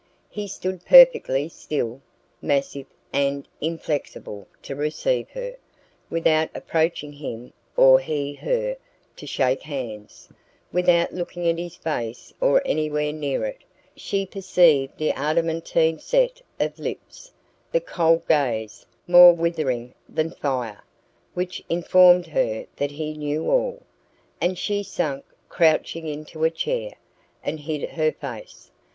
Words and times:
He 0.31 0.47
stood 0.47 0.83
perfectly 0.83 1.47
still, 1.47 2.01
massive 2.41 2.87
and 3.13 3.47
inflexible, 3.61 4.47
to 4.63 4.75
receive 4.75 5.29
her. 5.29 5.57
Without 6.09 6.49
approaching 6.55 7.13
him 7.13 7.53
or 7.77 7.99
he 7.99 8.33
her 8.33 8.77
to 9.17 9.27
shake 9.27 9.61
hands, 9.61 10.27
without 10.73 11.13
looking 11.13 11.47
at 11.47 11.59
his 11.59 11.75
face 11.75 12.33
or 12.41 12.63
anywhere 12.65 13.13
near 13.13 13.45
it, 13.45 13.59
she 13.95 14.25
perceived 14.25 14.97
the 14.97 15.11
adamantine 15.11 15.99
set 15.99 16.41
of 16.59 16.79
lips, 16.79 17.31
the 17.71 17.79
cold 17.79 18.27
gaze, 18.27 18.87
more 19.05 19.33
withering 19.33 19.93
than 20.09 20.31
fire, 20.31 20.83
which 21.35 21.63
informed 21.69 22.25
her 22.25 22.65
that 22.75 22.89
he 22.89 23.13
knew 23.13 23.51
all; 23.51 23.83
and 24.41 24.57
she 24.57 24.81
sank 24.81 25.23
crouching 25.47 26.07
into 26.07 26.43
a 26.43 26.49
chair, 26.49 26.95
and 27.43 27.59
hid 27.59 27.87
her 27.91 28.11
face. 28.11 28.71